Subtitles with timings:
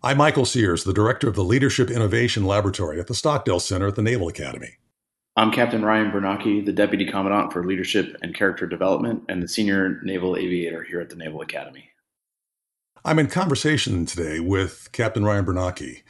[0.00, 3.96] I'm Michael Sears, the director of the Leadership Innovation Laboratory at the Stockdale Center at
[3.96, 4.76] the Naval Academy.
[5.34, 10.00] I'm Captain Ryan Bernacki, the Deputy Commandant for Leadership and Character Development and the Senior
[10.04, 11.90] Naval Aviator here at the Naval Academy.
[13.04, 16.02] I'm in conversation today with Captain Ryan Bernacki,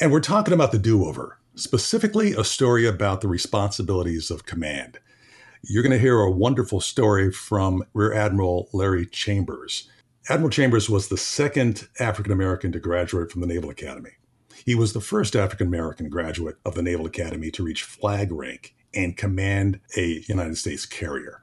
[0.00, 4.98] and we're talking about the do over, specifically a story about the responsibilities of command.
[5.62, 9.88] You're going to hear a wonderful story from Rear Admiral Larry Chambers.
[10.28, 14.12] Admiral Chambers was the second African American to graduate from the Naval Academy.
[14.64, 18.74] He was the first African American graduate of the Naval Academy to reach flag rank
[18.94, 21.42] and command a United States carrier.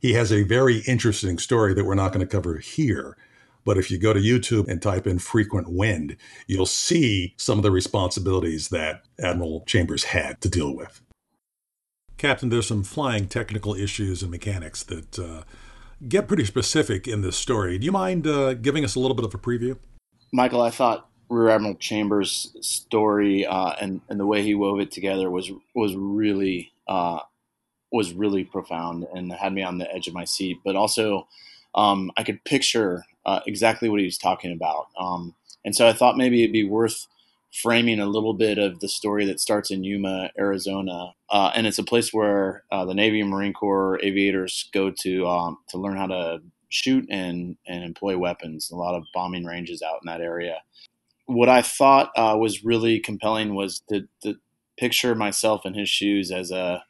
[0.00, 3.16] He has a very interesting story that we're not going to cover here.
[3.64, 6.16] But if you go to YouTube and type in frequent wind,
[6.48, 11.00] you'll see some of the responsibilities that Admiral Chambers had to deal with.
[12.16, 15.42] Captain, there's some flying technical issues and mechanics that uh,
[16.08, 17.78] get pretty specific in this story.
[17.78, 19.78] Do you mind uh, giving us a little bit of a preview?
[20.32, 24.90] Michael, I thought Rear Admiral Chambers' story uh, and and the way he wove it
[24.90, 27.20] together was was really uh,
[27.90, 30.58] was really profound and had me on the edge of my seat.
[30.64, 31.26] But also,
[31.74, 35.92] um, I could picture uh, exactly what he was talking about, um, and so I
[35.92, 37.06] thought maybe it'd be worth
[37.52, 41.78] framing a little bit of the story that starts in Yuma, Arizona, uh, and it's
[41.78, 45.96] a place where uh, the Navy and Marine Corps aviators go to um, to learn
[45.96, 48.70] how to shoot and and employ weapons.
[48.70, 50.60] A lot of bombing ranges out in that area.
[51.26, 54.36] What I thought uh, was really compelling was to, to,
[54.78, 56.84] picture myself in his shoes as a,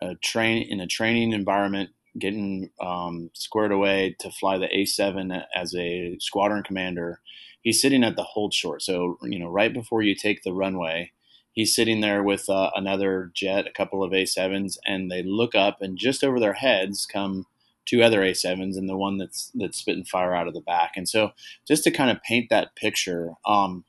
[0.00, 5.74] a train in a training environment, getting um, squared away to fly the A7 as
[5.74, 7.20] a squadron commander
[7.66, 8.80] he's sitting at the hold short.
[8.80, 11.10] So, you know, right before you take the runway,
[11.50, 15.82] he's sitting there with uh, another jet, a couple of A7s, and they look up,
[15.82, 17.46] and just over their heads come
[17.84, 20.92] two other A7s and the one that's that's spitting fire out of the back.
[20.94, 21.32] And so,
[21.66, 23.84] just to kind of paint that picture, um,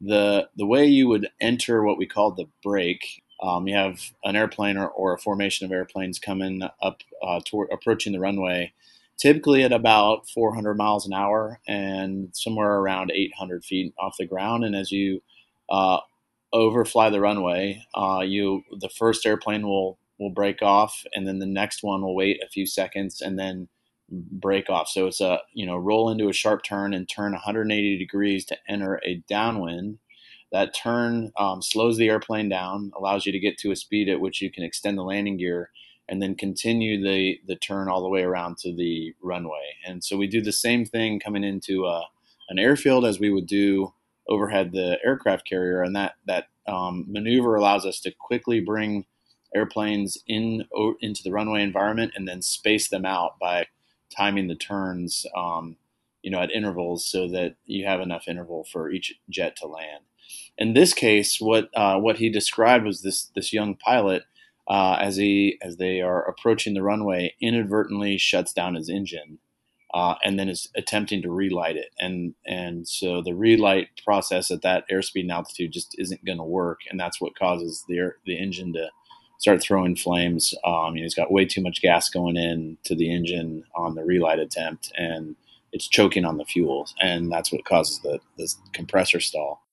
[0.00, 3.22] the the way you would enter what we call the break.
[3.42, 7.70] Um, you have an airplane or, or, a formation of airplanes coming up uh, toward
[7.72, 8.74] approaching the runway,
[9.20, 14.64] typically at about 400 miles an hour and somewhere around 800 feet off the ground.
[14.64, 15.22] And as you
[15.68, 15.98] uh,
[16.52, 21.46] overfly the runway, uh, you the first airplane will will break off, and then the
[21.46, 23.68] next one will wait a few seconds and then
[24.10, 24.88] break off.
[24.88, 28.56] So it's a you know roll into a sharp turn and turn 180 degrees to
[28.68, 29.98] enter a downwind.
[30.52, 34.20] That turn um, slows the airplane down, allows you to get to a speed at
[34.20, 35.70] which you can extend the landing gear
[36.10, 39.76] and then continue the the turn all the way around to the runway.
[39.86, 42.04] And so we do the same thing coming into uh,
[42.50, 43.94] an airfield as we would do
[44.28, 49.06] overhead the aircraft carrier, and that that um, maneuver allows us to quickly bring
[49.54, 53.66] airplanes in o- into the runway environment and then space them out by
[54.14, 55.76] timing the turns, um,
[56.22, 60.04] you know, at intervals so that you have enough interval for each jet to land.
[60.58, 64.24] In this case, what uh, what he described was this this young pilot
[64.70, 69.38] uh, as he as they are approaching the runway, inadvertently shuts down his engine,
[69.92, 74.62] uh, and then is attempting to relight it, and and so the relight process at
[74.62, 78.16] that airspeed and altitude just isn't going to work, and that's what causes the air,
[78.24, 78.88] the engine to
[79.40, 80.54] start throwing flames.
[80.64, 83.96] Um, you know, he's got way too much gas going in to the engine on
[83.96, 85.34] the relight attempt, and
[85.72, 89.66] it's choking on the fuel, and that's what causes the, the compressor stall.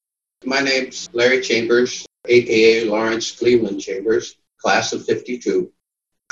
[0.43, 5.71] My name's Larry Chambers, aka Lawrence Cleveland Chambers class of 52.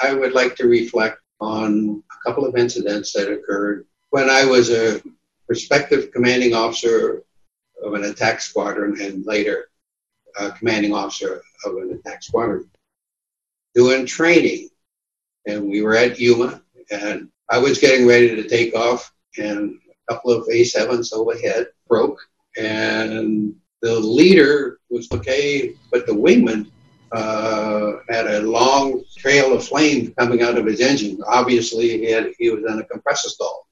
[0.01, 4.71] I would like to reflect on a couple of incidents that occurred when I was
[4.71, 5.01] a
[5.47, 7.23] prospective commanding officer
[7.83, 9.69] of an attack squadron and later
[10.39, 12.69] a commanding officer of an attack squadron
[13.73, 14.69] doing training.
[15.45, 16.61] And we were at Yuma
[16.91, 19.77] and I was getting ready to take off and
[20.09, 22.19] a couple of A7s overhead broke
[22.57, 26.71] and the leader was okay, but the wingman
[27.15, 31.17] uh, had a long trail of flame coming out of his engine.
[31.25, 33.67] Obviously, he, had, he was in a compressor stall.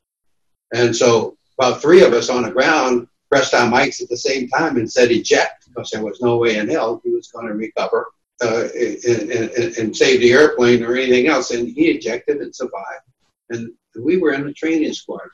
[0.73, 4.47] And so about three of us on the ground pressed our mics at the same
[4.47, 7.53] time and said eject because there was no way in hell he was going to
[7.53, 8.07] recover
[8.41, 11.51] uh, and, and, and, save the airplane or anything else.
[11.51, 13.03] And he ejected and survived.
[13.49, 13.71] And
[14.01, 15.31] we were in the training squadron.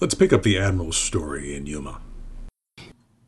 [0.00, 2.00] Let's pick up the Admiral's story in Yuma.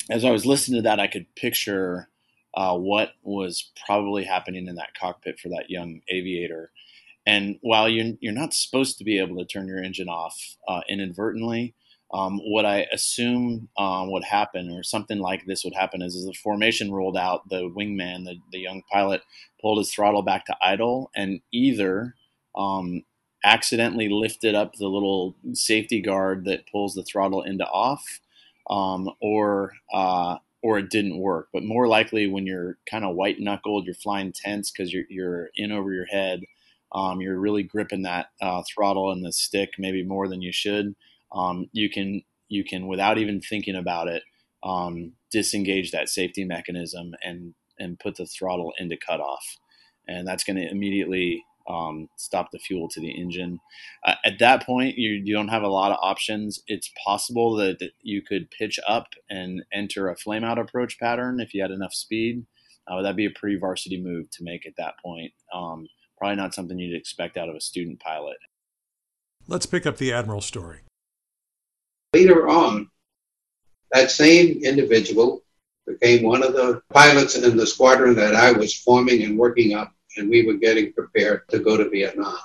[0.09, 2.09] As I was listening to that, I could picture
[2.57, 6.71] uh, what was probably happening in that cockpit for that young aviator.
[7.27, 10.81] And while you're, you're not supposed to be able to turn your engine off uh,
[10.89, 11.75] inadvertently,
[12.15, 16.25] um, what I assume um, would happen, or something like this would happen, is as
[16.25, 19.23] the formation rolled out, the wingman, the, the young pilot,
[19.61, 22.15] pulled his throttle back to idle and either
[22.57, 23.03] um,
[23.45, 28.21] accidentally lifted up the little safety guard that pulls the throttle into off,
[28.71, 31.49] um, or uh, or it didn't work.
[31.53, 35.51] But more likely when you're kind of white knuckled, you're flying tense because you're you're
[35.55, 36.41] in over your head.
[36.93, 40.95] Um, you're really gripping that uh, throttle and the stick maybe more than you should.
[41.33, 44.23] Um, you can you can without even thinking about it
[44.63, 49.59] um, disengage that safety mechanism and and put the throttle into cutoff,
[50.09, 53.59] and that's going to immediately um, stop the fuel to the engine.
[54.05, 56.63] Uh, at that point, you, you don't have a lot of options.
[56.67, 61.41] It's possible that, that you could pitch up and enter a flame out approach pattern
[61.41, 62.47] if you had enough speed.
[62.89, 65.33] Uh, that'd be a pretty varsity move to make at that point.
[65.53, 68.37] Um, probably not something you'd expect out of a student pilot.
[69.49, 70.81] Let's pick up the Admiral story.
[72.13, 72.89] Later on,
[73.93, 75.43] that same individual
[75.87, 79.93] became one of the pilots in the squadron that I was forming and working up
[80.17, 82.39] and we were getting prepared to go to Vietnam.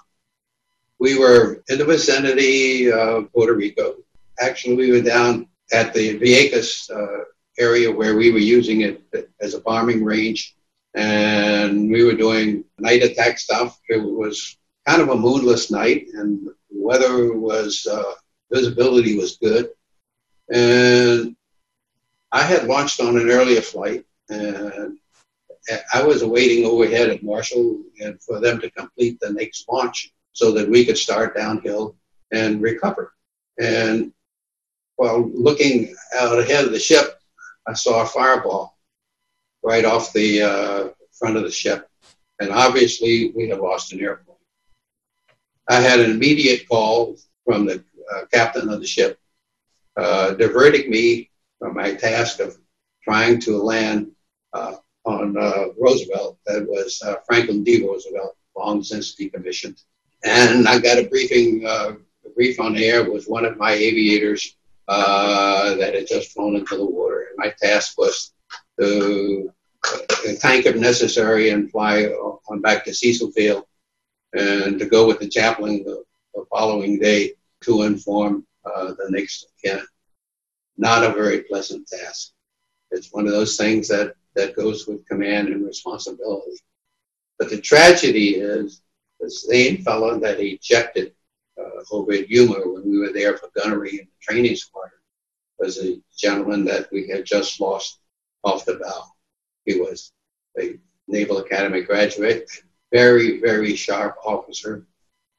[1.00, 3.96] We were in the vicinity of Puerto Rico.
[4.40, 7.24] Actually, we were down at the Vieques uh,
[7.58, 9.02] area where we were using it
[9.40, 10.56] as a bombing range,
[10.96, 13.80] and we were doing night attack stuff.
[13.90, 14.58] It was
[14.88, 18.14] kind of a moonless night, and the weather was uh,
[18.52, 19.70] visibility was good,
[20.54, 21.36] and
[22.32, 24.98] I had launched on an earlier flight, and
[25.94, 30.52] I was waiting overhead at marshal and for them to complete the next launch so
[30.54, 31.96] that we could start downhill
[32.32, 33.14] and recover.
[33.60, 34.12] And
[34.96, 37.20] while looking out ahead of the ship,
[37.68, 38.78] I saw a fireball
[39.64, 41.88] right off the uh, front of the ship.
[42.40, 44.38] And obviously, we had lost an airplane.
[45.70, 49.20] I had an immediate call from the uh, captain of the ship,
[49.96, 51.30] uh, diverting me
[51.60, 52.58] from my task of
[53.04, 54.12] trying to land
[54.54, 54.76] uh,
[55.12, 57.86] on uh, Roosevelt that was uh, Franklin D.
[57.86, 59.82] Roosevelt, long since decommissioned.
[60.24, 61.94] And I got a briefing, uh,
[62.26, 64.56] a brief on air with one of my aviators
[64.88, 67.28] uh, that had just flown into the water.
[67.30, 68.34] And my task was
[68.80, 69.52] to
[69.88, 73.66] uh, tank if necessary and fly on back to Cecil Field
[74.34, 76.04] and to go with the chaplain the,
[76.36, 79.88] the following day to inform uh, the next lieutenant.
[80.78, 82.32] Not a very pleasant task.
[82.92, 86.58] It's one of those things that that goes with command and responsibility.
[87.38, 88.82] But the tragedy is
[89.20, 91.14] the same fellow that ejected
[91.60, 95.02] uh, over at Yuma when we were there for gunnery in the training squadron
[95.62, 98.00] was a gentleman that we had just lost
[98.44, 99.04] off the bow.
[99.66, 100.12] He was
[100.60, 102.50] a Naval Academy graduate,
[102.92, 104.88] very, very sharp officer.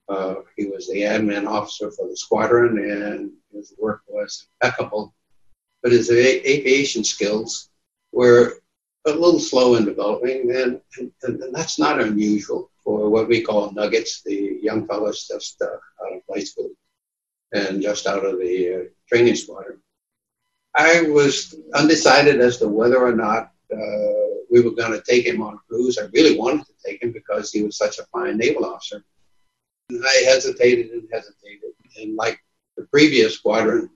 [0.09, 5.13] Uh, he was the admin officer for the squadron, and his work was impeccable.
[5.83, 7.71] But his aviation skills
[8.13, 8.62] were
[9.07, 13.73] a little slow in developing, and, and, and, that's not unusual for what we call
[13.73, 16.71] nuggets, the young fellows just uh, out of high school
[17.53, 19.81] and just out of the uh, training squadron.
[20.75, 25.43] I was undecided as to whether or not uh, we were going to take him
[25.43, 25.99] on a cruise.
[25.99, 29.05] I really wanted to take him because he was such a fine naval officer.
[29.91, 31.71] And I hesitated and hesitated.
[31.99, 32.39] And like
[32.77, 33.91] the previous squadron,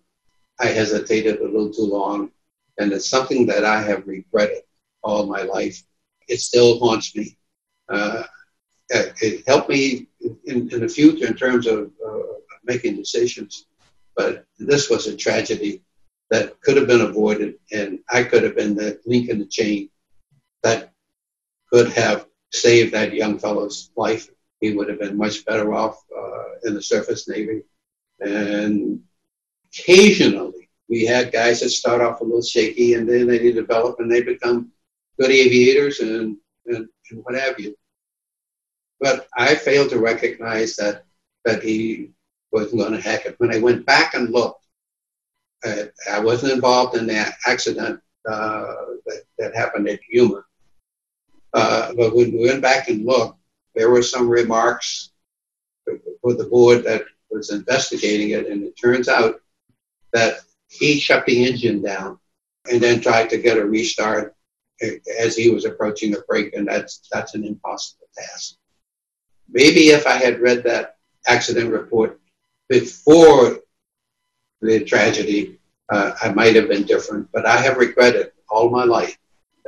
[0.60, 2.30] I hesitated a little too long.
[2.78, 4.62] And it's something that I have regretted
[5.06, 5.82] all my life.
[6.28, 7.38] It still haunts me.
[7.88, 8.24] Uh,
[8.90, 10.08] it helped me
[10.44, 12.18] in, in, the future in terms of uh,
[12.64, 13.66] making decisions.
[14.16, 15.82] But this was a tragedy
[16.30, 19.90] that could have been avoided, and I could have been the link in the chain
[20.62, 20.92] that
[21.72, 24.28] could have saved that young fellow's life.
[24.60, 27.62] He would have been much better off uh, in the surface navy.
[28.20, 29.00] And
[29.72, 34.10] occasionally, we had guys that start off a little shaky, and then they develop and
[34.10, 34.72] they become
[35.18, 37.76] good aviators and, and, and what have you.
[39.00, 41.04] But I failed to recognize that
[41.44, 42.11] that he
[42.50, 43.37] wasn't going to hack it.
[43.38, 44.66] When I went back and looked,
[45.64, 48.75] uh, I wasn't involved in that accident uh,
[49.06, 50.44] that, that happened at Yuma.
[51.54, 53.38] Uh, but when we went back and looked,
[53.75, 55.11] there were some remarks
[56.20, 59.40] for the board that was investigating it, and it turns out
[60.12, 62.18] that he shut the engine down
[62.70, 64.35] and then tried to get a restart
[65.18, 68.56] as he was approaching a break, and that's that's an impossible task.
[69.49, 72.21] Maybe if I had read that accident report
[72.68, 73.61] before
[74.61, 75.59] the tragedy,
[75.90, 77.28] uh, I might have been different.
[77.33, 79.16] But I have regretted all my life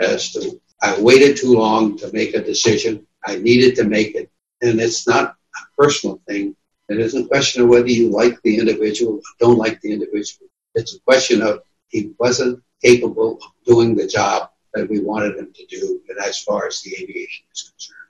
[0.00, 3.06] as to I waited too long to make a decision.
[3.26, 4.30] I needed to make it,
[4.62, 6.54] and it's not a personal thing.
[6.88, 10.48] It isn't a question of whether you like the individual or don't like the individual.
[10.74, 15.52] It's a question of he wasn't capable of doing the job that we wanted him
[15.54, 18.08] to do, and as far as the aviation is concerned.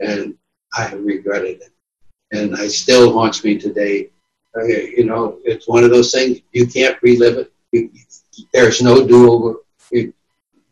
[0.00, 0.38] And
[0.74, 1.72] I regretted it.
[2.32, 4.10] And it still haunts me today.
[4.56, 7.52] Uh, you know, it's one of those things, you can't relive it.
[7.72, 7.90] You,
[8.52, 9.56] there's no do-over.
[9.90, 10.14] It,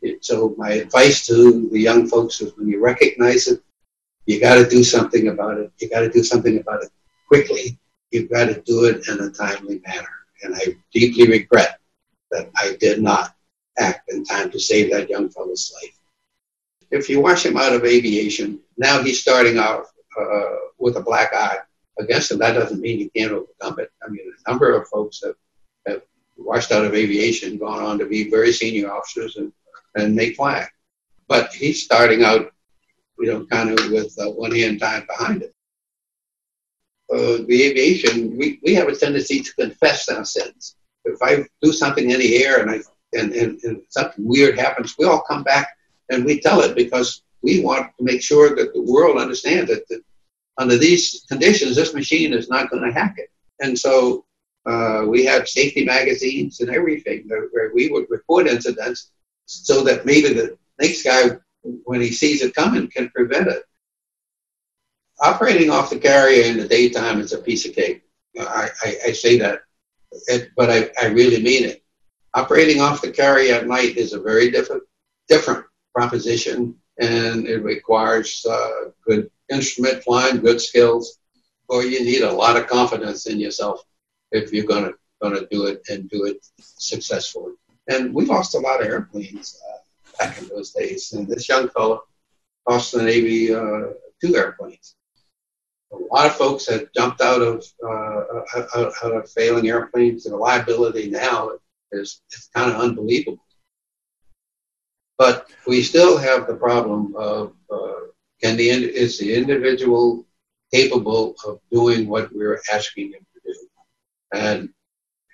[0.02, 3.60] it, so my advice to the young folks is when you recognize it,
[4.26, 5.70] you got to do something about it.
[5.78, 6.90] You got to do something about it
[7.28, 7.78] quickly.
[8.10, 10.08] You've got to do it in a timely manner.
[10.42, 11.78] And I deeply regret
[12.30, 13.35] that I did not
[13.78, 15.96] act in time to save that young fellow's life.
[16.90, 19.86] If you watch him out of aviation, now he's starting out
[20.20, 21.58] uh, with a black eye
[21.98, 22.38] against him.
[22.38, 23.90] That doesn't mean you can't overcome it.
[24.04, 25.34] I mean, a number of folks have,
[25.86, 26.02] have
[26.36, 29.52] washed out of aviation, gone on to be very senior officers and,
[29.96, 30.68] and make flag.
[31.28, 32.52] But he's starting out,
[33.18, 35.52] you know, kind of with uh, one hand tied behind it.
[37.12, 40.76] Uh, the aviation, we, we have a tendency to confess our sins.
[41.04, 42.80] If I do something in the air and I
[43.16, 45.68] and, and, and something weird happens, we all come back
[46.10, 50.02] and we tell it because we want to make sure that the world understands that,
[50.58, 53.30] under these conditions, this machine is not going to hack it.
[53.60, 54.24] And so
[54.64, 59.10] uh, we had safety magazines and everything where we would report incidents
[59.44, 61.36] so that maybe the next guy,
[61.84, 63.62] when he sees it coming, can prevent it.
[65.20, 68.02] Operating off the carrier in the daytime is a piece of cake.
[68.38, 69.60] I, I, I say that,
[70.28, 71.82] it, but I, I really mean it.
[72.34, 74.82] Operating off the carrier at night is a very different,
[75.28, 75.64] different
[75.94, 81.18] proposition, and it requires uh, good instrument flying, good skills,
[81.68, 83.82] or you need a lot of confidence in yourself
[84.32, 84.92] if you're gonna
[85.22, 87.54] gonna do it and do it successfully.
[87.88, 89.78] And we lost a lot of airplanes uh,
[90.18, 91.12] back in those days.
[91.12, 92.02] And this young fellow
[92.68, 94.96] lost the Navy uh, two airplanes.
[95.92, 100.24] A lot of folks had jumped out of uh, out, out, of failing airplanes.
[100.24, 101.52] The reliability now
[101.96, 102.20] is,
[102.54, 103.42] kind of unbelievable.
[105.18, 107.92] But we still have the problem of uh,
[108.42, 110.26] can the is the individual
[110.72, 113.68] capable of doing what we're asking him to do?
[114.32, 114.68] And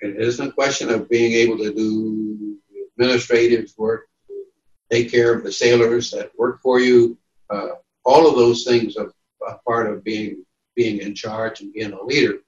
[0.00, 2.58] it isn't a question of being able to do
[2.92, 4.08] administrative work,
[4.90, 7.18] take care of the sailors that work for you.
[7.50, 7.68] Uh,
[8.04, 9.12] all of those things are,
[9.46, 12.38] are part of being being in charge and being a leader.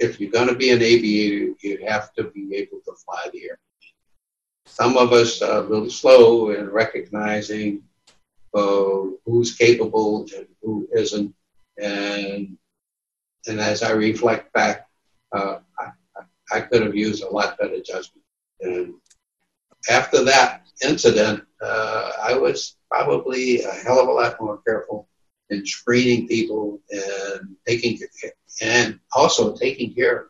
[0.00, 3.42] If you're going to be an aviator, you have to be able to fly the
[3.42, 3.58] airplane.
[4.64, 7.82] Some of us are a little slow in recognizing
[8.54, 11.34] uh, who's capable and who isn't.
[11.80, 12.56] And,
[13.46, 14.88] and as I reflect back,
[15.32, 15.90] uh, I,
[16.50, 18.24] I could have used a lot better judgment.
[18.60, 18.94] And
[19.88, 25.08] after that incident, uh, I was probably a hell of a lot more careful
[25.50, 27.98] in screening people and taking
[28.60, 30.26] and also taking care of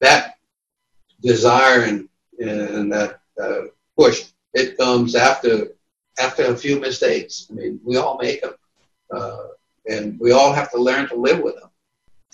[0.00, 0.34] that
[1.22, 3.62] desire and, and that uh,
[3.96, 4.24] push.
[4.52, 5.68] It comes after
[6.18, 7.48] after a few mistakes.
[7.50, 8.54] I mean, we all make them,
[9.12, 9.46] uh,
[9.88, 11.70] and we all have to learn to live with them.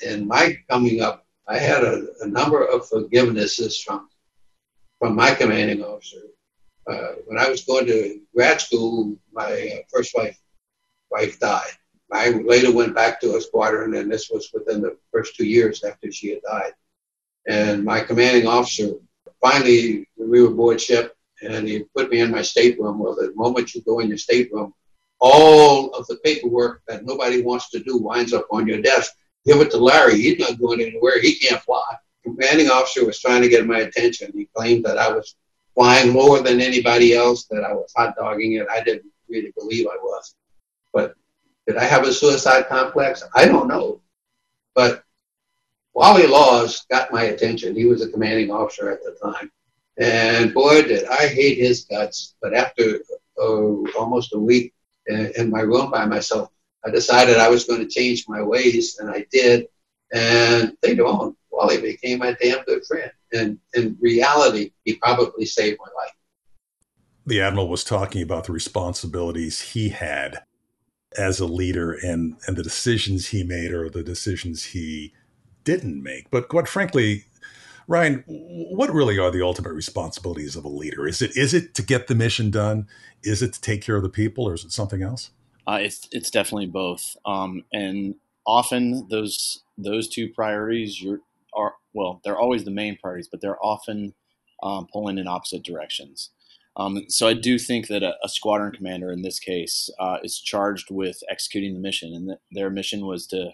[0.03, 4.09] In my coming up, I had a, a number of forgivenesses from
[4.99, 6.27] from my commanding officer.
[6.87, 10.39] Uh, when I was going to grad school, my uh, first wife
[11.11, 11.73] wife died.
[12.13, 15.85] I later went back to a squadron, and this was within the first two years
[15.85, 16.73] after she had died.
[17.47, 18.95] And my commanding officer
[19.41, 22.99] finally, we were aboard ship, and he put me in my stateroom.
[22.99, 24.75] Well, the moment you go in your stateroom,
[25.21, 29.13] all of the paperwork that nobody wants to do winds up on your desk.
[29.47, 30.21] Give it to Larry.
[30.21, 31.21] He's not going anywhere.
[31.21, 31.97] He can't fly.
[32.25, 34.33] Commanding officer was trying to get my attention.
[34.35, 35.37] He claimed that I was
[35.75, 38.67] flying more than anybody else, that I was hot dogging it.
[38.71, 40.35] I didn't really believe I was.
[40.93, 41.15] But
[41.67, 43.23] did I have a suicide complex?
[43.35, 44.01] I don't know.
[44.75, 45.05] But
[45.95, 47.75] Wally Laws got my attention.
[47.75, 49.51] He was a commanding officer at the time.
[49.99, 52.35] And boy, did I hate his guts.
[52.41, 53.01] But after
[53.39, 54.73] uh, almost a week
[55.07, 56.51] in, in my room by myself,
[56.85, 59.67] I decided I was going to change my ways, and I did.
[60.13, 63.11] And later on, Wally became my damn good friend.
[63.33, 66.15] And in reality, he probably saved my life.
[67.27, 70.43] The Admiral was talking about the responsibilities he had
[71.19, 75.13] as a leader and and the decisions he made or the decisions he
[75.65, 76.31] didn't make.
[76.31, 77.25] But quite frankly,
[77.87, 81.09] Ryan, what really are the ultimate responsibilities of a leader?
[81.09, 82.87] Is it is it to get the mission done?
[83.23, 85.31] Is it to take care of the people, or is it something else?
[85.67, 87.17] Uh, it's it's definitely both.
[87.27, 88.15] Um, and
[88.47, 91.21] often those those two priorities you're,
[91.55, 94.15] are well, they're always the main priorities, but they're often
[94.63, 96.31] um, pulling in opposite directions.
[96.77, 100.41] Um, so I do think that a, a squadron commander in this case uh, is
[100.41, 103.51] charged with executing the mission, and th- their mission was to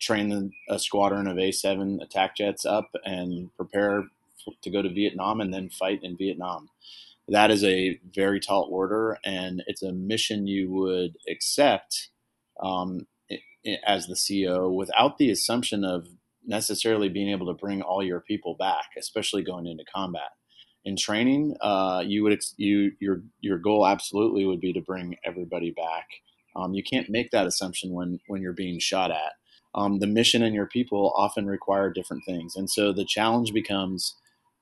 [0.00, 4.04] train the, a squadron of A-7 attack jets up and prepare
[4.46, 6.68] f- to go to Vietnam and then fight in Vietnam.
[7.28, 12.10] That is a very tall order, and it's a mission you would accept
[12.62, 13.06] um,
[13.86, 16.08] as the CEO without the assumption of
[16.46, 20.30] necessarily being able to bring all your people back, especially going into combat.
[20.84, 25.16] In training, uh, you would ex- you your your goal absolutely would be to bring
[25.24, 26.06] everybody back.
[26.56, 29.32] Um, you can't make that assumption when when you're being shot at.
[29.74, 34.16] Um, the mission and your people often require different things, and so the challenge becomes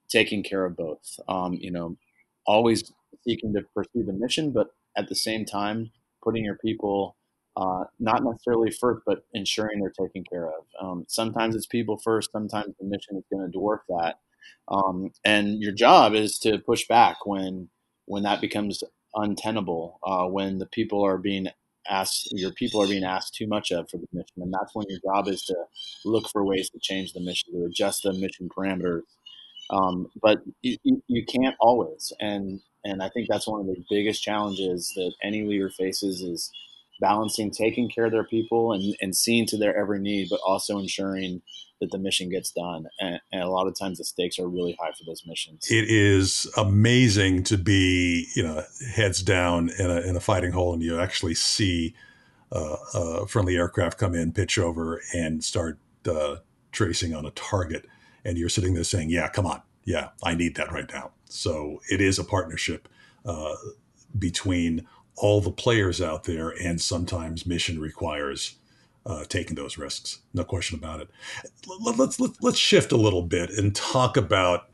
[0.08, 1.18] taking care of both.
[1.28, 1.96] Um, you know,
[2.46, 2.92] always
[3.26, 5.90] seeking to pursue the mission, but at the same time
[6.22, 7.16] putting your people
[7.56, 10.64] uh, not necessarily first, but ensuring they're taken care of.
[10.80, 12.30] Um, sometimes it's people first.
[12.32, 14.18] Sometimes the mission is going to dwarf that.
[14.68, 17.68] Um, and your job is to push back when
[18.06, 18.82] when that becomes
[19.14, 21.48] untenable, uh, when the people are being
[21.88, 24.86] asked, your people are being asked too much of for the mission, and that's when
[24.88, 25.54] your job is to
[26.04, 29.02] look for ways to change the mission, to adjust the mission parameters.
[29.70, 34.22] Um, but you, you, can't always, and and I think that's one of the biggest
[34.22, 36.50] challenges that any leader faces is
[37.00, 40.78] balancing taking care of their people and, and seeing to their every need, but also
[40.78, 41.42] ensuring
[41.80, 42.86] that the mission gets done.
[43.00, 45.66] And, and, a lot of times the stakes are really high for those missions.
[45.70, 48.62] It is amazing to be, you know,
[48.94, 51.94] heads down in a, in a fighting hole and you actually see
[52.50, 55.78] uh, a friendly aircraft come in, pitch over, and start
[56.08, 56.36] uh,
[56.72, 57.86] tracing on a target.
[58.24, 59.62] And you're sitting there saying, yeah, come on.
[59.84, 61.12] Yeah, I need that right now.
[61.26, 62.88] So it is a partnership
[63.24, 63.54] uh,
[64.18, 64.86] between
[65.20, 68.56] all the players out there, and sometimes mission requires
[69.06, 70.20] uh, taking those risks.
[70.34, 71.08] No question about it.
[71.66, 74.68] Let's let's shift a little bit and talk about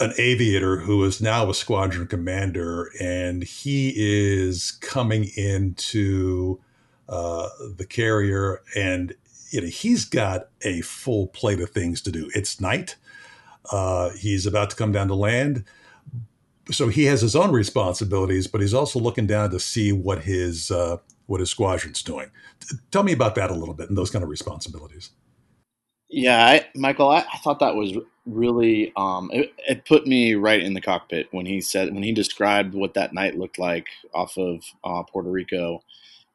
[0.00, 6.60] an aviator who is now a squadron commander, and he is coming into
[7.08, 9.14] uh, the carrier, and
[9.50, 12.30] you know he's got a full plate of things to do.
[12.34, 12.96] It's night.
[13.70, 15.64] Uh, he's about to come down to land
[16.70, 20.70] so he has his own responsibilities, but he's also looking down to see what his
[20.70, 22.30] uh, what his squadron's doing.
[22.90, 25.10] Tell me about that a little bit and those kind of responsibilities.
[26.10, 27.92] Yeah, I, Michael, I, I, thought that was
[28.24, 32.12] really um, it, it, put me right in the cockpit when he said when he
[32.12, 35.82] described what that night looked like off of uh, Puerto Rico,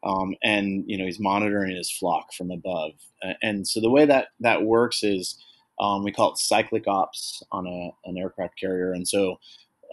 [0.03, 2.91] um, and you know he's monitoring his flock from above,
[3.41, 5.43] and so the way that that works is
[5.79, 9.39] um, we call it cyclic ops on a, an aircraft carrier, and so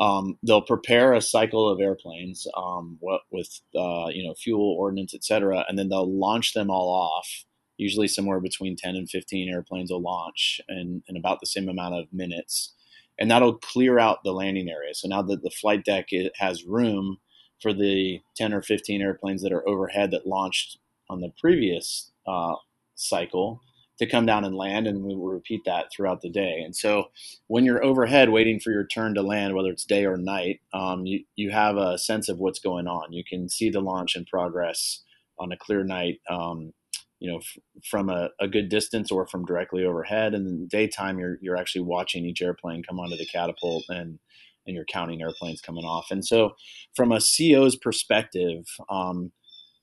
[0.01, 5.15] um, they'll prepare a cycle of airplanes um, what, with uh, you know fuel, ordnance,
[5.15, 7.45] etc., and then they'll launch them all off.
[7.77, 11.95] Usually, somewhere between ten and fifteen airplanes will launch in, in about the same amount
[11.95, 12.75] of minutes,
[13.19, 14.95] and that'll clear out the landing area.
[14.95, 17.19] So now that the flight deck has room
[17.61, 20.79] for the ten or fifteen airplanes that are overhead that launched
[21.11, 22.55] on the previous uh,
[22.95, 23.61] cycle,
[24.01, 26.63] to come down and land, and we will repeat that throughout the day.
[26.65, 27.11] And so,
[27.47, 31.07] when you're overhead waiting for your turn to land, whether it's day or night, um,
[31.07, 33.13] you you have a sense of what's going on.
[33.13, 35.05] You can see the launch in progress
[35.39, 36.21] on a clear night.
[36.29, 36.73] Um,
[37.19, 40.33] you know, f- from a, a, good distance or from directly overhead.
[40.33, 44.19] And in daytime, you're you're actually watching each airplane come onto the catapult and
[44.67, 46.07] and you're counting airplanes coming off.
[46.11, 46.53] And so,
[46.95, 49.33] from a CO's perspective, um,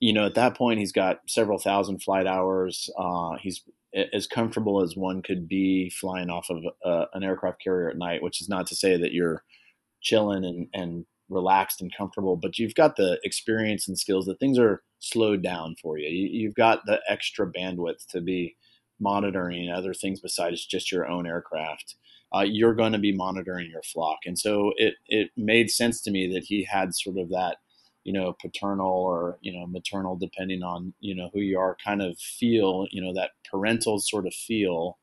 [0.00, 2.90] you know, at that point, he's got several thousand flight hours.
[2.98, 3.62] Uh, he's
[4.12, 8.22] as comfortable as one could be flying off of uh, an aircraft carrier at night,
[8.22, 9.42] which is not to say that you're
[10.00, 14.58] chilling and, and relaxed and comfortable, but you've got the experience and skills that things
[14.58, 16.08] are slowed down for you.
[16.08, 18.56] you have got the extra bandwidth to be
[19.00, 21.96] monitoring other things besides just your own aircraft.
[22.34, 24.18] Uh, you're going to be monitoring your flock.
[24.26, 27.58] And so it, it made sense to me that he had sort of that
[28.04, 32.00] you know, paternal or, you know, maternal, depending on, you know, who you are, kind
[32.00, 34.98] of feel, you know, that parental sort of feel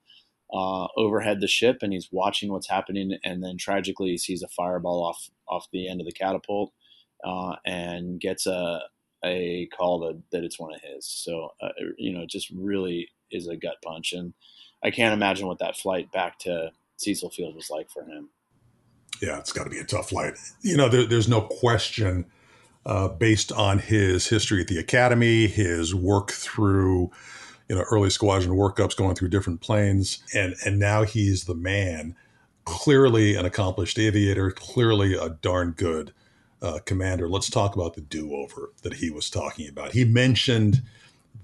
[0.54, 3.18] uh, overhead the ship and he's watching what's happening.
[3.24, 6.72] And then tragically he sees a fireball off, off the end of the catapult
[7.24, 8.82] uh, and gets a,
[9.24, 11.06] a call that, that it's one of his.
[11.06, 14.14] So, uh, you know, it just really is a gut punch.
[14.14, 14.34] And
[14.84, 18.30] I can't imagine what that flight back to Cecil Field was like for him.
[19.22, 20.38] Yeah, it's got to be a tough flight.
[20.62, 22.26] You know, there, there's no question
[22.86, 27.12] uh, based on his history at the academy, his work through
[27.70, 32.16] you know early squadron workups, going through different planes, and and now he's the man.
[32.66, 36.14] Clearly an accomplished aviator, clearly a darn good
[36.64, 37.30] uh, commander.
[37.30, 39.92] Let's talk about the do-over that he was talking about.
[39.92, 40.82] He mentioned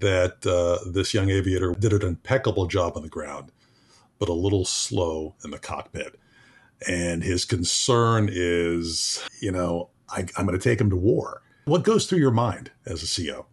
[0.00, 3.52] that uh, this young aviator did an impeccable job on the ground,
[4.18, 6.18] but a little slow in the cockpit.
[6.88, 11.42] And his concern is, you know, I, am going to take him to war.
[11.64, 13.46] What goes through your mind as a CO?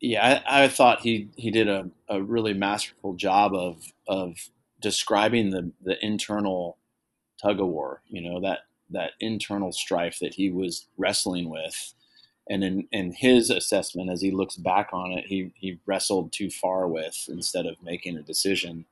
[0.00, 4.36] Yeah, I, I thought he he did a, a really masterful job of of
[4.80, 6.78] describing the the internal
[7.42, 8.02] tug of war.
[8.06, 11.94] You know that that internal strife that he was wrestling with,
[12.48, 16.50] and in, in his assessment, as he looks back on it, he he wrestled too
[16.50, 18.84] far with instead of making a decision.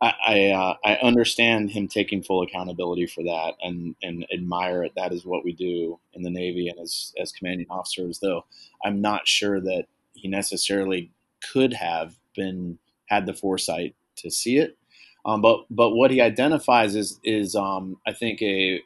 [0.00, 4.92] I I, uh, I, understand him taking full accountability for that, and and admire it.
[4.96, 8.18] That is what we do in the Navy and as as commanding officers.
[8.18, 8.44] Though
[8.84, 11.10] I'm not sure that he necessarily
[11.52, 14.76] could have been had the foresight to see it.
[15.24, 18.80] Um, but but what he identifies is is um, I think a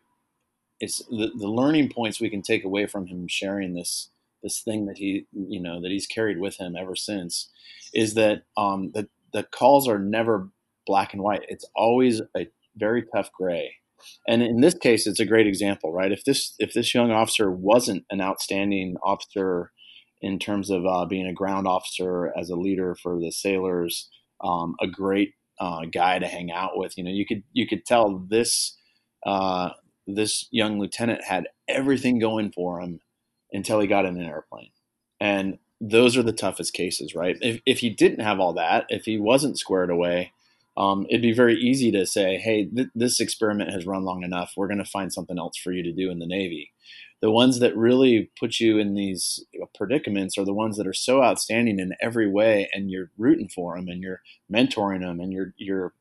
[0.80, 4.10] it's the, the learning points we can take away from him sharing this
[4.42, 7.50] this thing that he you know that he's carried with him ever since
[7.92, 10.48] is that um, the the calls are never
[10.90, 11.42] black and white.
[11.48, 13.76] It's always a very tough gray.
[14.26, 16.10] And in this case, it's a great example, right?
[16.10, 19.70] If this if this young officer wasn't an outstanding officer
[20.20, 24.10] in terms of uh, being a ground officer as a leader for the sailors,
[24.42, 26.98] um, a great uh, guy to hang out with.
[26.98, 28.76] You know, you could you could tell this
[29.24, 29.70] uh,
[30.08, 32.98] this young lieutenant had everything going for him
[33.52, 34.72] until he got in an airplane,
[35.20, 37.36] and those are the toughest cases, right?
[37.40, 40.32] If if he didn't have all that, if he wasn't squared away,
[40.76, 44.52] um, it'd be very easy to say, "Hey, th- this experiment has run long enough.
[44.56, 46.72] We're going to find something else for you to do in the Navy."
[47.20, 51.22] the ones that really put you in these predicaments are the ones that are so
[51.22, 54.20] outstanding in every way and you're rooting for them and you're
[54.52, 55.92] mentoring them and you're you're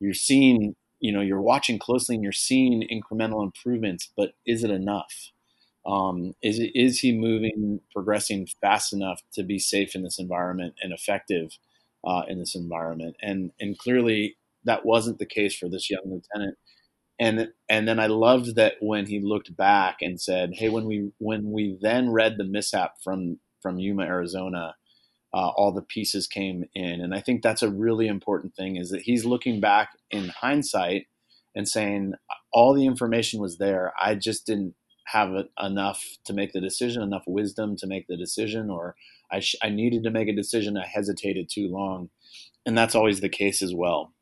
[0.00, 4.70] you're seeing you know you're watching closely and you're seeing incremental improvements but is it
[4.70, 5.30] enough
[5.86, 10.92] um, is is he moving progressing fast enough to be safe in this environment and
[10.92, 11.58] effective
[12.08, 16.56] uh, in this environment and and clearly that wasn't the case for this young lieutenant
[17.18, 21.10] and and then I loved that when he looked back and said, "Hey, when we
[21.18, 24.76] when we then read the mishap from from Yuma, Arizona,
[25.34, 28.90] uh, all the pieces came in." And I think that's a really important thing is
[28.90, 31.06] that he's looking back in hindsight
[31.56, 32.14] and saying,
[32.52, 33.92] "All the information was there.
[34.00, 34.74] I just didn't
[35.12, 38.96] have enough to make the decision, enough wisdom to make the decision, or
[39.30, 40.76] I, sh- I needed to make a decision.
[40.76, 42.10] I hesitated too long."
[42.66, 44.12] And that's always the case as well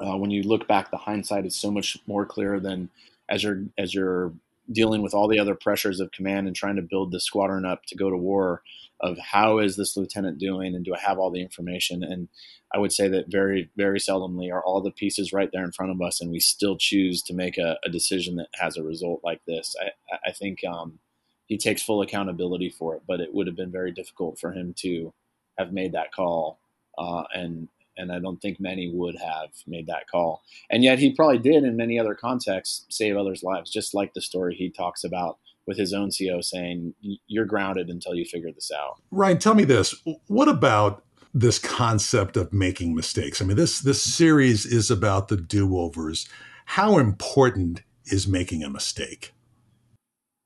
[0.00, 2.90] uh, when you look back, the hindsight is so much more clear than
[3.28, 4.32] as you're as you're
[4.70, 7.84] dealing with all the other pressures of command and trying to build the squadron up
[7.86, 8.62] to go to war.
[9.00, 12.02] Of how is this lieutenant doing, and do I have all the information?
[12.02, 12.28] And
[12.74, 15.92] I would say that very, very seldomly are all the pieces right there in front
[15.92, 19.20] of us, and we still choose to make a, a decision that has a result
[19.22, 19.76] like this.
[19.80, 20.98] I, I think um,
[21.46, 24.74] he takes full accountability for it, but it would have been very difficult for him
[24.78, 25.14] to
[25.56, 26.58] have made that call
[26.98, 30.42] uh, and and I don't think many would have made that call.
[30.70, 34.22] And yet he probably did in many other contexts save others' lives, just like the
[34.22, 36.94] story he talks about with his own CO saying,
[37.26, 39.02] You're grounded until you figure this out.
[39.10, 39.94] Ryan, tell me this.
[40.26, 43.42] What about this concept of making mistakes?
[43.42, 46.28] I mean, this this series is about the do-overs.
[46.64, 49.32] How important is making a mistake?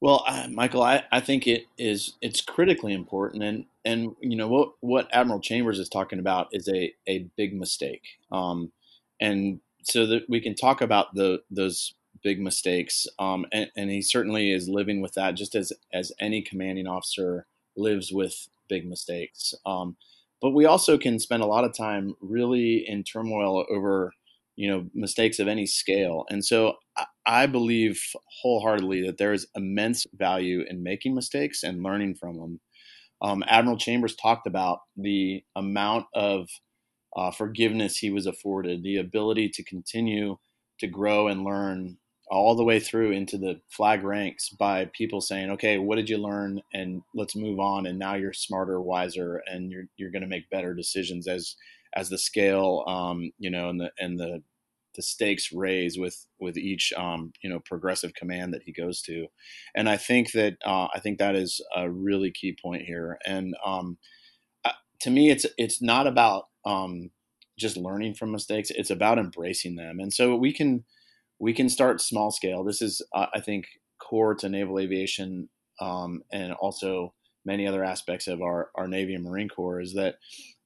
[0.00, 4.48] Well, uh, Michael, I, I think it is it's critically important, and and you know
[4.48, 8.72] what what Admiral Chambers is talking about is a a big mistake, um,
[9.20, 14.00] and so that we can talk about the those big mistakes, um, and, and he
[14.00, 19.54] certainly is living with that, just as as any commanding officer lives with big mistakes.
[19.66, 19.96] Um,
[20.40, 24.12] but we also can spend a lot of time really in turmoil over
[24.56, 26.24] you know mistakes of any scale.
[26.30, 26.76] And so
[27.24, 28.02] i believe
[28.42, 32.60] wholeheartedly that there is immense value in making mistakes and learning from them
[33.22, 36.48] um, admiral chambers talked about the amount of
[37.16, 40.36] uh, forgiveness he was afforded the ability to continue
[40.80, 41.98] to grow and learn
[42.30, 46.18] all the way through into the flag ranks by people saying okay what did you
[46.18, 46.60] learn?
[46.72, 47.86] And let's move on.
[47.86, 51.54] And now you're smarter wiser and you're, you're going to make better decisions as
[51.94, 54.42] as the scale, um, you know, and the and the
[54.94, 59.26] the stakes raise with with each um, you know progressive command that he goes to,
[59.74, 63.18] and I think that uh, I think that is a really key point here.
[63.26, 63.98] And um,
[64.64, 67.10] uh, to me, it's it's not about um,
[67.58, 69.98] just learning from mistakes; it's about embracing them.
[70.00, 70.84] And so we can
[71.38, 72.64] we can start small scale.
[72.64, 73.66] This is uh, I think
[73.98, 75.48] core to naval aviation
[75.80, 80.16] um, and also many other aspects of our, our Navy and Marine Corps is that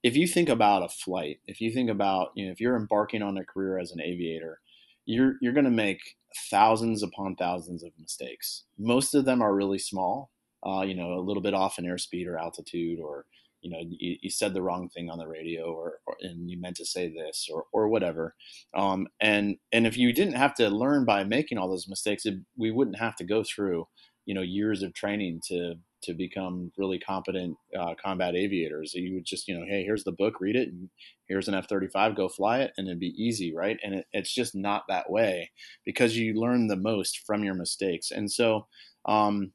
[0.07, 3.23] if you think about a flight, if you think about, you know, if you're embarking
[3.23, 4.61] on a career as an aviator,
[5.05, 6.01] you're you're going to make
[6.49, 8.63] thousands upon thousands of mistakes.
[8.79, 10.31] Most of them are really small,
[10.65, 13.27] uh, you know, a little bit off in airspeed or altitude, or
[13.63, 16.61] you know, you, you said the wrong thing on the radio, or, or, and you
[16.61, 18.37] meant to say this, or or whatever.
[18.77, 22.35] Um, and and if you didn't have to learn by making all those mistakes, it,
[22.57, 23.89] we wouldn't have to go through,
[24.25, 25.75] you know, years of training to
[26.07, 28.95] to become really competent uh, combat aviators.
[28.95, 30.89] You would just, you know, hey, here's the book, read it, and
[31.27, 33.79] here's an F 35, go fly it, and it'd be easy, right?
[33.85, 35.51] And it, it's just not that way
[35.85, 38.11] because you learn the most from your mistakes.
[38.11, 38.67] And so,
[39.05, 39.53] um,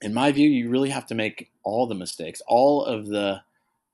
[0.00, 3.42] in my view, you really have to make all the mistakes, all of the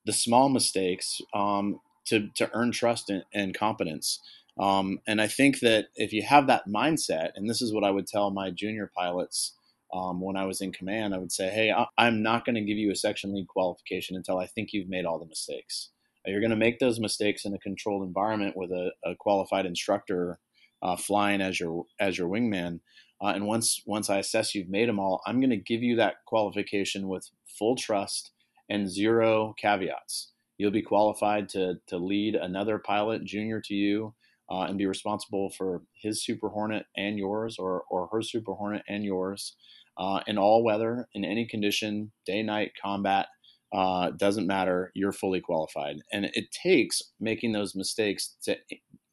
[0.07, 4.20] the small mistakes, um, to to earn trust and, and competence.
[4.59, 7.90] Um, and I think that if you have that mindset, and this is what I
[7.90, 9.55] would tell my junior pilots
[9.94, 12.76] um, when I was in command, I would say, hey, I'm not going to give
[12.76, 15.90] you a section lead qualification until I think you've made all the mistakes.
[16.26, 20.38] You're going to make those mistakes in a controlled environment with a, a qualified instructor
[20.83, 22.80] uh, flying as your as your wingman.
[23.22, 25.96] Uh, and once once I assess you've made them all, I'm going to give you
[25.96, 28.33] that qualification with full trust
[28.68, 30.33] and zero caveats.
[30.59, 34.14] You'll be qualified to to lead another pilot junior to you
[34.50, 38.83] uh, and be responsible for his Super Hornet and yours, or or her Super Hornet
[38.88, 39.57] and yours,
[39.96, 43.26] uh, in all weather, in any condition, day, night, combat.
[43.72, 44.92] Uh, doesn't matter.
[44.94, 48.57] You're fully qualified, and it takes making those mistakes to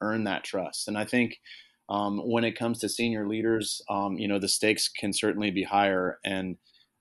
[0.02, 0.88] earn that trust.
[0.88, 1.39] And I think
[1.89, 5.63] um, when it comes to senior leaders, um, you know the stakes can certainly be
[5.63, 6.58] higher, and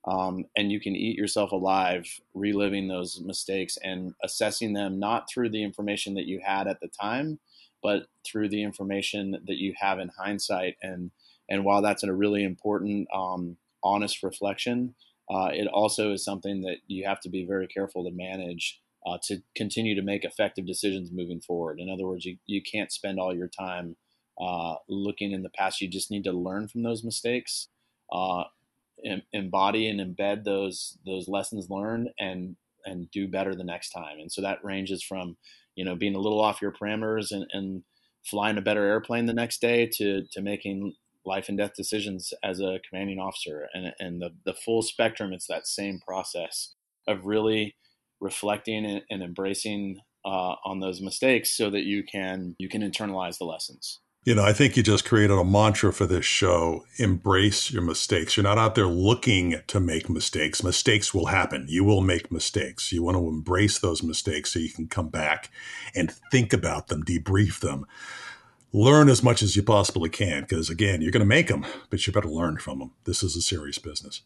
[0.07, 5.51] um, and you can eat yourself alive reliving those mistakes and assessing them not through
[5.51, 7.39] the information that you had at the time,
[7.83, 10.77] but through the information that you have in hindsight.
[10.83, 11.11] And
[11.49, 14.95] and while that's a really important, um, honest reflection,
[15.31, 19.19] uh, it also is something that you have to be very careful to manage uh,
[19.23, 21.81] to continue to make effective decisions moving forward.
[21.81, 23.97] In other words, you, you can't spend all your time
[24.41, 25.81] uh, looking in the past.
[25.81, 27.69] You just need to learn from those mistakes,
[28.13, 28.45] uh,
[29.05, 34.19] em- embody and embed those those lessons learned, and and do better the next time.
[34.19, 35.37] And so that ranges from
[35.77, 37.83] you know being a little off your parameters and, and
[38.25, 42.61] flying a better airplane the next day to to making life and death decisions as
[42.61, 46.75] a commanding officer and, and the, the full spectrum it's that same process
[47.07, 47.77] of really
[48.21, 53.39] reflecting and, and embracing uh, on those mistakes so that you can you can internalize
[53.39, 54.01] the lessons.
[54.27, 58.37] You know i think you just created a mantra for this show embrace your mistakes.
[58.37, 60.63] You're not out there looking to make mistakes.
[60.63, 61.67] Mistakes will happen.
[61.69, 62.93] You will make mistakes.
[62.93, 65.51] You want to embrace those mistakes so you can come back
[65.95, 67.87] and think about them debrief them
[68.73, 72.07] learn as much as you possibly can because again you're going to make them but
[72.07, 74.23] you better learn from them this is a serious business.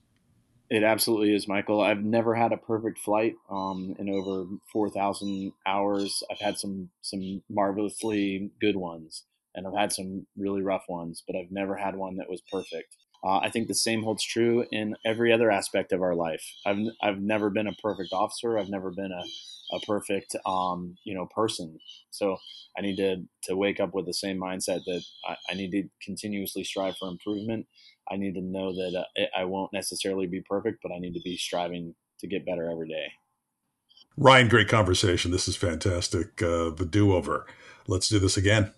[0.70, 1.80] It absolutely is michael.
[1.80, 6.22] I've never had a perfect flight um, in over 4000 hours.
[6.30, 11.36] I've had some some marvelously good ones and i've had some really rough ones but
[11.36, 14.96] i've never had one that was perfect uh, I think the same holds true in
[15.04, 16.44] every other aspect of our life.
[16.66, 18.58] I've, I've never been a perfect officer.
[18.58, 21.78] I've never been a, a perfect, um, you know, person.
[22.10, 22.36] So
[22.76, 25.84] I need to, to wake up with the same mindset that I, I need to
[26.02, 27.66] continuously strive for improvement.
[28.10, 31.22] I need to know that uh, I won't necessarily be perfect, but I need to
[31.24, 33.06] be striving to get better every day.
[34.18, 35.30] Ryan, great conversation.
[35.30, 36.42] This is fantastic.
[36.42, 37.46] Uh, the do over.
[37.86, 38.72] Let's do this again.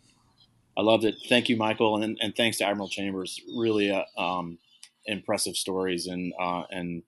[0.76, 1.16] I loved it.
[1.28, 3.40] Thank you, Michael, and, and thanks to Admiral Chambers.
[3.56, 4.58] Really uh, um,
[5.06, 7.02] impressive stories and uh, and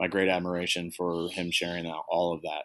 [0.00, 2.64] my great admiration for him sharing all of that.